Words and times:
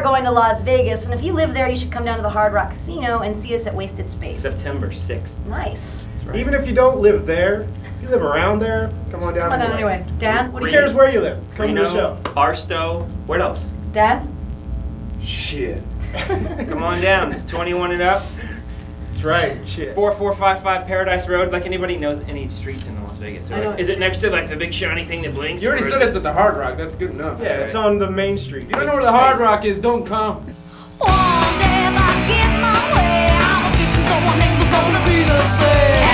Las 0.00 0.62
Vegas, 0.62 1.04
and 1.04 1.14
if 1.14 1.22
you 1.22 1.32
live 1.32 1.52
there, 1.52 1.68
you 1.68 1.76
should 1.76 1.92
come 1.92 2.04
down 2.04 2.16
to 2.16 2.22
the 2.22 2.30
Hard 2.30 2.52
Rock 2.52 2.70
Casino 2.70 3.20
and 3.20 3.36
see 3.36 3.54
us 3.54 3.66
at 3.66 3.74
Wasted 3.74 4.10
Space. 4.10 4.40
September 4.40 4.88
6th. 4.88 5.36
Nice. 5.46 6.06
That's 6.06 6.24
right. 6.24 6.36
Even 6.36 6.54
if 6.54 6.66
you 6.66 6.74
don't 6.74 7.00
live 7.00 7.26
there, 7.26 7.68
if 7.96 8.02
you 8.02 8.08
live 8.08 8.22
around 8.22 8.58
there, 8.58 8.92
come 9.10 9.22
on 9.22 9.34
down. 9.34 9.50
Come 9.50 9.52
on 9.52 9.58
down 9.60 9.72
anyway. 9.72 9.94
anyway. 9.94 10.12
Dan, 10.18 10.50
what 10.50 10.60
do 10.60 10.66
Who 10.66 10.72
you 10.72 10.78
cares 10.78 10.94
where 10.94 11.10
you 11.10 11.20
live? 11.20 11.38
Come 11.54 11.68
to 11.68 11.74
the 11.74 11.90
show. 11.90 12.18
Barstow. 12.34 13.02
What 13.26 13.40
else? 13.40 13.68
Dan? 13.92 14.34
Shit. 15.22 15.82
Come 16.14 16.82
on 16.82 17.00
down. 17.00 17.30
It's 17.32 17.42
21 17.42 17.92
and 17.92 18.02
up. 18.02 18.24
That's 19.22 19.58
right. 19.58 19.68
Shit. 19.68 19.94
4455 19.94 20.86
Paradise 20.86 21.28
Road. 21.28 21.52
Like 21.52 21.64
anybody 21.64 21.96
knows 21.96 22.20
any 22.22 22.48
streets 22.48 22.86
in 22.86 23.02
Las 23.04 23.18
Vegas. 23.18 23.50
Is 23.78 23.88
it 23.88 23.98
next 23.98 24.18
to 24.18 24.30
like 24.30 24.48
the 24.48 24.56
big 24.56 24.74
shiny 24.74 25.04
thing 25.04 25.22
that 25.22 25.34
blinks? 25.34 25.62
You 25.62 25.68
already 25.68 25.84
said 25.84 26.02
it's 26.02 26.16
at 26.16 26.22
the 26.24 26.32
Hard 26.32 26.56
Rock. 26.56 26.76
That's 26.76 26.94
good 26.94 27.10
enough. 27.10 27.40
Yeah, 27.40 27.52
right. 27.52 27.60
it's 27.60 27.74
on 27.74 27.98
the 27.98 28.10
main 28.10 28.36
street. 28.36 28.64
If 28.64 28.70
you 28.70 28.74
don't 28.76 28.86
know 28.86 28.94
where 28.94 29.02
the. 29.02 29.12
Hard 29.12 29.38
Rock 29.38 29.64
is, 29.64 29.78
don't 29.78 30.04
come. 30.04 30.38
One 30.98 31.08
day 31.58 31.86
I 31.86 32.10
get 32.26 32.50
my 32.60 32.74
way, 32.96 33.28
I'm 33.30 33.70
a 33.70 33.86
someone 34.08 34.92
gonna 34.92 35.06
be 35.06 35.22
the 35.22 35.42
same. 35.60 36.11